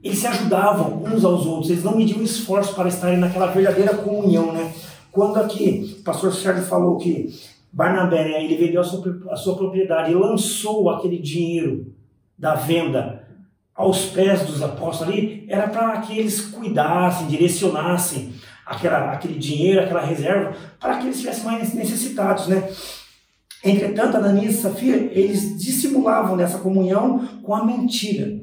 [0.03, 4.53] eles se ajudavam uns aos outros, eles não mediam esforço para estarem naquela verdadeira comunhão,
[4.53, 4.73] né?
[5.13, 7.33] Quando aqui o pastor Sérgio falou que
[7.73, 11.95] Barnabé, né, ele vendeu a sua, a sua propriedade e lançou aquele dinheiro
[12.37, 13.23] da venda
[13.75, 18.33] aos pés dos apóstolos ali, era para que eles cuidassem, direcionassem
[18.67, 22.69] aquela, aquele dinheiro, aquela reserva, para que eles estivessem mais necessitados, né?
[23.65, 28.41] Entretanto, Ananias e Safira, eles dissimulavam nessa comunhão com a mentira.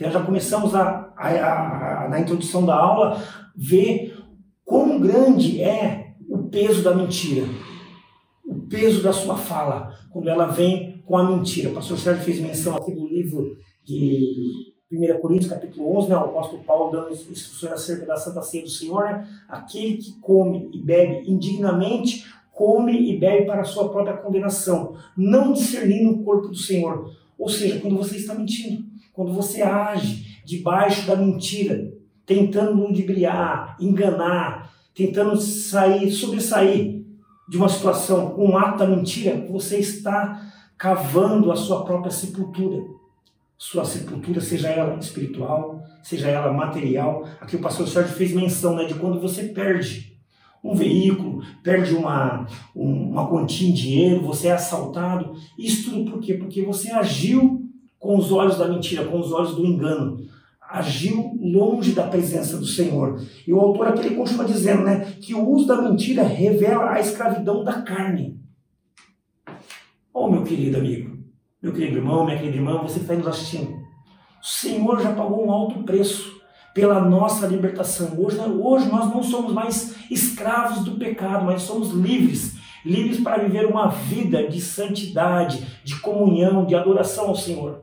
[0.00, 3.22] Nós já começamos a, a, a, na introdução da aula
[3.56, 4.16] ver
[4.64, 7.44] quão grande é o peso da mentira
[8.74, 11.70] peso da sua fala quando ela vem com a mentira.
[11.70, 16.20] O pastor Sérgio fez menção aqui do livro de 1 Coríntios, capítulo 11, né, o
[16.20, 19.04] apóstolo Paulo dando instruções acerca da Santa Ceia do Senhor.
[19.04, 19.28] Né?
[19.48, 25.52] Aquele que come e bebe indignamente, come e bebe para a sua própria condenação, não
[25.52, 27.10] discernindo o corpo do Senhor.
[27.38, 31.92] Ou seja, quando você está mentindo, quando você age debaixo da mentira,
[32.24, 37.04] tentando ludibriar, enganar, tentando sair, sobressair
[37.48, 42.82] de uma situação, um ato da mentira, você está cavando a sua própria sepultura.
[43.66, 47.26] Sua sepultura, seja ela espiritual, seja ela material.
[47.40, 50.18] Aqui o pastor Sérgio fez menção né, de quando você perde
[50.62, 55.32] um veículo, perde uma, uma quantia em dinheiro, você é assaltado.
[55.58, 56.34] Isso tudo por quê?
[56.34, 57.66] Porque você agiu
[57.98, 60.18] com os olhos da mentira, com os olhos do engano.
[60.60, 63.18] Agiu longe da presença do Senhor.
[63.46, 67.00] E o autor aqui ele continua dizendo né, que o uso da mentira revela a
[67.00, 68.38] escravidão da carne.
[70.12, 71.13] Oh, meu querido amigo,
[71.64, 73.72] meu querido irmão, minha querida irmã, você está nos assistindo.
[74.40, 76.40] O Senhor já pagou um alto preço
[76.74, 78.12] pela nossa libertação.
[78.18, 83.64] Hoje, hoje nós não somos mais escravos do pecado, mas somos livres livres para viver
[83.64, 87.82] uma vida de santidade, de comunhão, de adoração ao Senhor.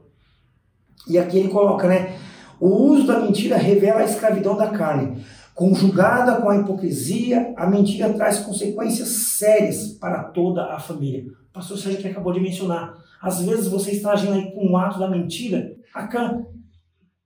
[1.08, 2.20] E aqui ele coloca, né?
[2.60, 5.26] O uso da mentira revela a escravidão da carne.
[5.62, 11.32] Conjugada com a hipocrisia, a mentira traz consequências sérias para toda a família.
[11.52, 12.98] O pastor Sérgio que acabou de mencionar.
[13.22, 15.78] Às vezes você está agindo aí com um ato da mentira.
[15.94, 16.44] Acã,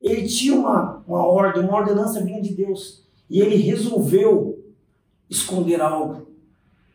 [0.01, 3.05] ele tinha uma, uma ordem, uma ordenança vinda de Deus.
[3.29, 4.61] E ele resolveu
[5.29, 6.27] esconder algo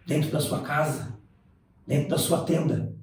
[0.06, 1.08] dentro da sua casa,
[1.86, 2.94] dentro da sua tenda.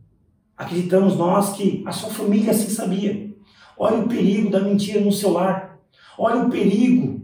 [0.55, 3.35] Acreditamos nós que a sua família assim sabia.
[3.75, 5.79] Olha o perigo da mentira no seu lar.
[6.19, 7.16] Olha o perigo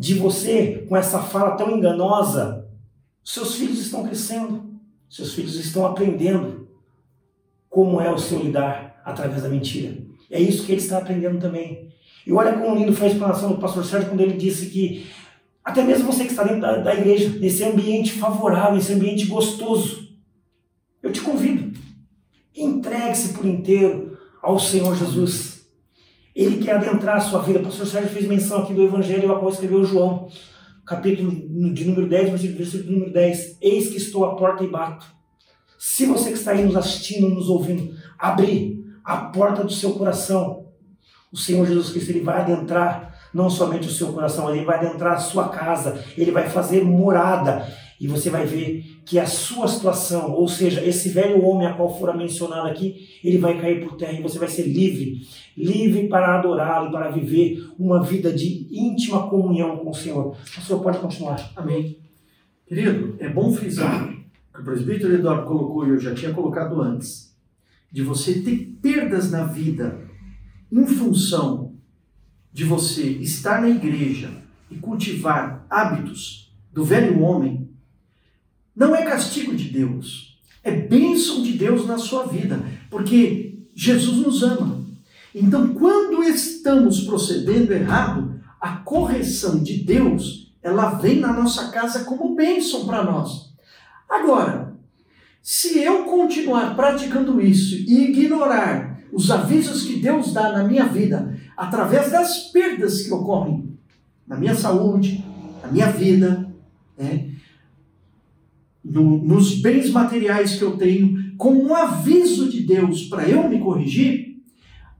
[0.00, 2.66] de você, com essa fala tão enganosa,
[3.22, 6.66] seus filhos estão crescendo, seus filhos estão aprendendo
[7.68, 9.98] como é o seu lidar através da mentira.
[10.30, 11.92] É isso que ele está aprendendo também.
[12.26, 15.06] E olha como lindo foi a explanação do pastor Sérgio quando ele disse que
[15.62, 20.16] até mesmo você que está dentro da, da igreja, nesse ambiente favorável, nesse ambiente gostoso,
[21.02, 21.78] eu te convido,
[22.56, 25.59] entregue-se por inteiro ao Senhor Jesus.
[26.40, 27.58] Ele quer adentrar a sua vida.
[27.58, 30.26] O pastor Sérgio fez menção aqui do Evangelho a qual escreveu João,
[30.86, 33.58] capítulo de número 10, versículo número 10.
[33.60, 35.04] Eis que estou à porta e bato.
[35.78, 40.64] Se você que está aí nos assistindo, nos ouvindo, abrir a porta do seu coração,
[41.30, 45.16] o Senhor Jesus Cristo ele vai adentrar não somente o seu coração, ele vai adentrar
[45.16, 47.70] a sua casa, ele vai fazer morada
[48.00, 51.98] e você vai ver que a sua situação, ou seja, esse velho homem a qual
[51.98, 55.20] fora mencionado aqui, ele vai cair por terra e você vai ser livre,
[55.54, 60.34] livre para adorá-lo, para viver uma vida de íntima comunhão com o Senhor.
[60.34, 61.52] O Senhor pode continuar.
[61.54, 61.98] Amém.
[62.66, 64.08] Querido, é bom frisar
[64.54, 67.36] que o presbítero Eduardo colocou e eu já tinha colocado antes,
[67.92, 70.08] de você ter perdas na vida
[70.72, 71.74] em função
[72.50, 74.30] de você estar na igreja
[74.70, 77.69] e cultivar hábitos do velho homem
[78.74, 84.42] não é castigo de Deus, é bênção de Deus na sua vida, porque Jesus nos
[84.42, 84.80] ama.
[85.34, 92.34] Então, quando estamos procedendo errado, a correção de Deus, ela vem na nossa casa como
[92.34, 93.54] bênção para nós.
[94.08, 94.76] Agora,
[95.42, 101.36] se eu continuar praticando isso e ignorar os avisos que Deus dá na minha vida,
[101.56, 103.78] através das perdas que ocorrem
[104.26, 105.24] na minha saúde,
[105.62, 106.48] na minha vida,
[106.96, 107.29] né?
[108.90, 113.60] No, nos bens materiais que eu tenho, com um aviso de Deus para eu me
[113.60, 114.36] corrigir,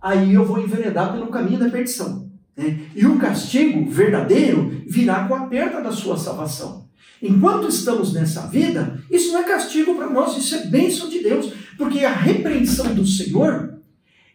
[0.00, 2.30] aí eu vou enveredar pelo caminho da perdição.
[2.56, 2.78] Né?
[2.94, 6.88] E o castigo verdadeiro virá com a perda da sua salvação.
[7.20, 11.52] Enquanto estamos nessa vida, isso não é castigo para nós, isso é bênção de Deus,
[11.76, 13.78] porque a repreensão do Senhor,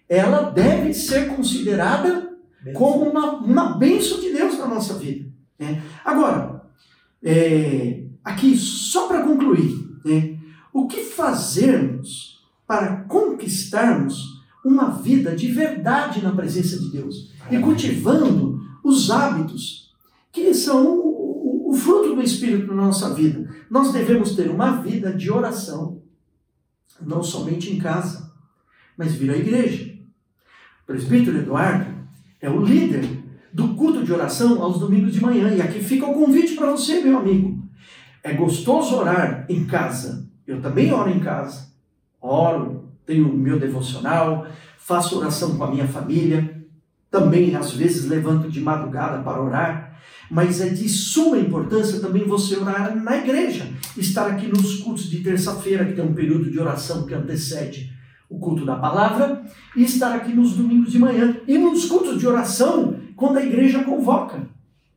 [0.07, 2.29] ela deve ser considerada
[2.73, 5.27] como uma, uma bênção de Deus na nossa vida.
[5.57, 5.81] Né?
[6.03, 6.61] Agora,
[7.23, 10.39] é, aqui, só para concluir, né,
[10.73, 18.59] o que fazermos para conquistarmos uma vida de verdade na presença de Deus e cultivando
[18.83, 19.93] os hábitos
[20.31, 23.47] que são o, o, o fruto do Espírito na nossa vida?
[23.69, 26.01] Nós devemos ter uma vida de oração,
[26.99, 28.33] não somente em casa,
[28.97, 29.93] mas vir à igreja.
[30.83, 31.93] O presbítero Eduardo
[32.41, 33.07] é o líder
[33.53, 35.53] do culto de oração aos domingos de manhã.
[35.53, 37.63] E aqui fica o convite para você, meu amigo.
[38.25, 40.27] É gostoso orar em casa.
[40.47, 41.67] Eu também oro em casa.
[42.19, 44.47] Oro, tenho o meu devocional,
[44.79, 46.65] faço oração com a minha família.
[47.11, 49.99] Também, às vezes, levanto de madrugada para orar.
[50.31, 53.71] Mas é de suma importância também você orar na igreja.
[53.95, 57.93] Estar aqui nos cultos de terça-feira, que tem um período de oração que antecede
[58.27, 59.43] o culto da palavra,
[59.75, 61.37] e estar aqui nos domingos de manhã.
[61.47, 64.47] E nos cultos de oração, quando a igreja convoca.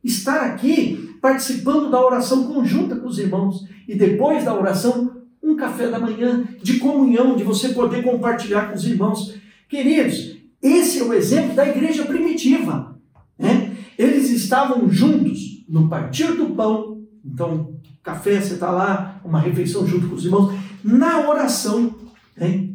[0.03, 3.67] Estar aqui participando da oração conjunta com os irmãos.
[3.87, 8.75] E depois da oração, um café da manhã de comunhão, de você poder compartilhar com
[8.75, 9.35] os irmãos.
[9.67, 12.99] Queridos, esse é o exemplo da igreja primitiva.
[13.37, 13.75] Né?
[13.97, 17.03] Eles estavam juntos no partir do pão.
[17.23, 20.53] Então, café, você está lá, uma refeição junto com os irmãos,
[20.83, 21.95] na oração.
[22.35, 22.69] Né?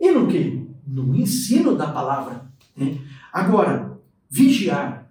[0.00, 0.66] E no que?
[0.86, 2.46] No ensino da palavra.
[2.76, 2.98] Né?
[3.32, 3.98] Agora,
[4.30, 5.05] vigiar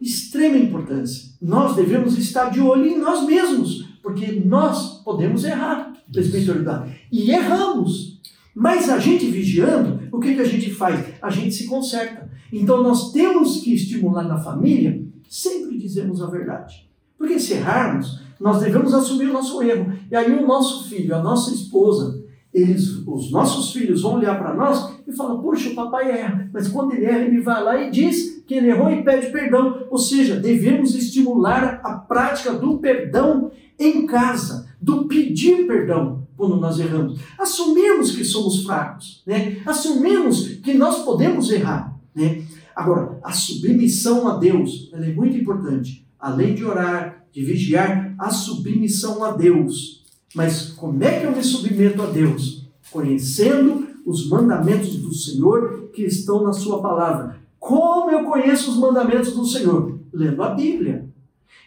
[0.00, 1.30] extrema importância.
[1.40, 6.90] Nós devemos estar de olho em nós mesmos, Porque nós podemos errar, presbítero Eduardo.
[7.12, 8.20] E erramos.
[8.54, 11.14] Mas a gente vigiando, o que, que a gente faz?
[11.20, 12.28] A gente se conserta.
[12.52, 16.88] Então nós temos que estimular na família, sempre dizemos a verdade.
[17.16, 19.92] Porque se errarmos, nós devemos assumir o nosso erro.
[20.10, 24.54] E aí o nosso filho, a nossa esposa, eles, os nossos filhos vão olhar para
[24.54, 26.48] nós e falam, puxa, o papai erra.
[26.52, 29.86] Mas quando ele erra, ele vai lá e diz que ele errou e pede perdão.
[29.90, 36.80] Ou seja, devemos estimular a prática do perdão em casa, do pedir perdão quando nós
[36.80, 37.20] erramos.
[37.38, 39.58] Assumimos que somos fracos, né?
[39.66, 41.94] assumimos que nós podemos errar.
[42.14, 42.42] Né?
[42.74, 46.06] Agora, a submissão a Deus é muito importante.
[46.18, 50.04] Além de orar, de vigiar, a submissão a Deus.
[50.34, 52.66] Mas como é que eu me submeto a Deus?
[52.90, 57.36] Conhecendo os mandamentos do Senhor que estão na Sua palavra.
[57.58, 59.98] Como eu conheço os mandamentos do Senhor?
[60.12, 61.08] Lendo a Bíblia.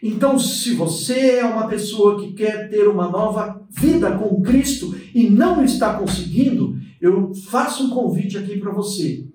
[0.02, 5.30] Então, se você é uma pessoa que quer ter uma nova vida com Cristo e
[5.30, 9.26] não está conseguindo, eu faço um convite aqui para você.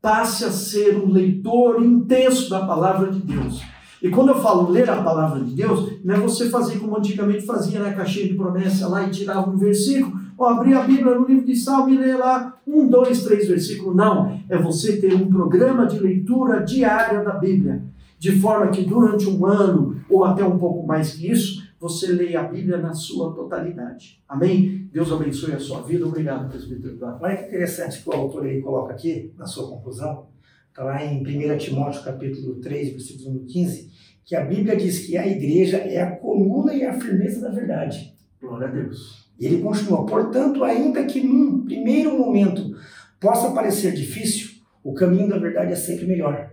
[0.00, 3.62] Passe a ser um leitor intenso da palavra de Deus.
[4.00, 7.46] E quando eu falo ler a palavra de Deus, não é você fazer como antigamente
[7.46, 11.26] fazia na caixinha de promessa lá e tirava um versículo, ou abrir a Bíblia no
[11.26, 13.94] livro de Salmo e ler lá um, dois, três versículos.
[13.94, 14.40] Não.
[14.48, 17.82] É você ter um programa de leitura diária da Bíblia
[18.22, 22.38] de forma que durante um ano, ou até um pouco mais que isso, você leia
[22.38, 24.22] a Bíblia na sua totalidade.
[24.28, 24.88] Amém?
[24.92, 26.06] Deus abençoe a sua vida.
[26.06, 27.18] Obrigado, presbítero Eduardo.
[27.20, 30.28] Olha que interessante que o autor aí coloca aqui, na sua conclusão,
[30.68, 33.90] está lá em 1 Timóteo capítulo 3, versículo 15,
[34.24, 38.14] que a Bíblia diz que a igreja é a coluna e a firmeza da verdade.
[38.40, 39.21] Glória a Deus.
[39.38, 42.76] E ele continua, portanto, ainda que num primeiro momento
[43.20, 44.50] possa parecer difícil,
[44.82, 46.50] o caminho da verdade é sempre melhor.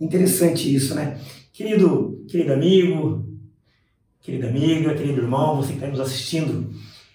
[0.00, 1.18] Interessante isso, né?
[1.52, 3.26] Querido, querido amigo,
[4.20, 6.70] querida amiga, querido irmão, você que está nos assistindo,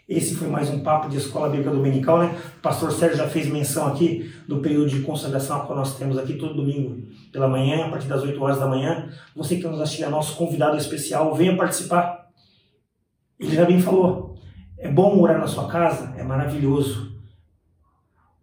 [0.07, 2.37] esse foi mais um papo de Escola Bíblica Dominical, né?
[2.57, 6.35] O pastor Sérgio já fez menção aqui do período de consagração que nós temos aqui
[6.35, 9.09] todo domingo pela manhã, a partir das 8 horas da manhã.
[9.35, 12.29] Você que nos assistindo é nosso convidado especial, venha participar.
[13.39, 14.24] Ele já bem falou,
[14.85, 16.13] é bom morar na sua casa?
[16.15, 17.11] É maravilhoso.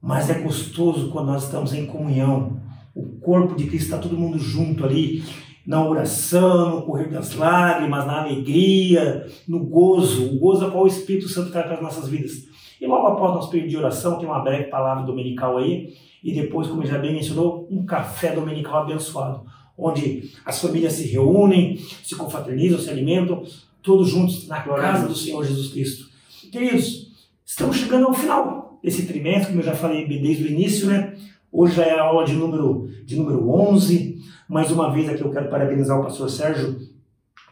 [0.01, 2.61] Mas é gostoso quando nós estamos em comunhão,
[2.93, 5.23] o corpo de Cristo está todo mundo junto ali,
[5.65, 10.89] na oração, no correr das lágrimas, na alegria, no gozo, o gozo a qual o
[10.89, 12.33] Espírito Santo traz para as nossas vidas.
[12.81, 16.67] E logo após nosso período de oração, tem uma breve palavra dominical aí, e depois,
[16.67, 19.45] como já bem mencionou, um café dominical abençoado,
[19.79, 23.45] onde as famílias se reúnem, se confraternizam, se alimentam,
[23.81, 26.12] todos juntos na casa do Senhor Jesus Cristo.
[26.51, 27.13] Queridos,
[27.47, 31.15] estamos chegando ao final desse trimestre, como eu já falei desde o início, né?
[31.53, 34.19] Hoje já é a aula de número, de número 11.
[34.49, 36.77] Mais uma vez aqui eu quero parabenizar o pastor Sérgio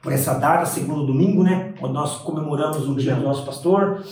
[0.02, 1.74] por essa data, segundo domingo, né?
[1.80, 4.04] Onde nós comemoramos o dia do nosso pastor.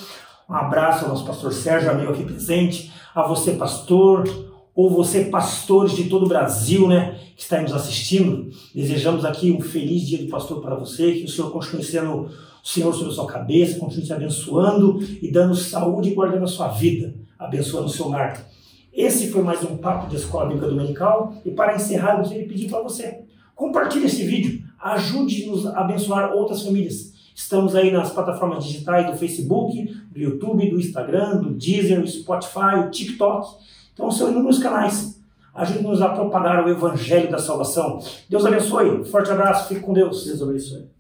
[0.49, 2.93] Um abraço ao nosso pastor Sérgio, amigo aqui presente.
[3.15, 4.29] A você, pastor,
[4.75, 7.19] ou você, pastores de todo o Brasil, né?
[7.37, 8.49] Que está nos assistindo.
[8.73, 11.13] Desejamos aqui um feliz dia do pastor para você.
[11.15, 12.31] Que o Senhor continue sendo
[12.63, 16.49] o Senhor sobre a sua cabeça, continue te abençoando e dando saúde e guardando a
[16.49, 18.47] sua vida, abençoando o seu lar.
[18.93, 21.33] Esse foi mais um papo de Escola Bíblica Dominical.
[21.45, 23.21] E para encerrar, eu gostaria de pedir para você:
[23.55, 27.13] compartilhe esse vídeo, ajude-nos a abençoar outras famílias.
[27.35, 32.83] Estamos aí nas plataformas digitais do Facebook, do YouTube, do Instagram, do Deezer, do Spotify,
[32.83, 33.57] do TikTok.
[33.95, 35.23] Então são inúmeros canais.
[35.55, 38.01] Ajude-nos a propagar o Evangelho da Salvação.
[38.29, 39.05] Deus abençoe.
[39.05, 39.69] Forte abraço.
[39.69, 40.25] Fique com Deus.
[40.25, 40.98] Deus abençoe.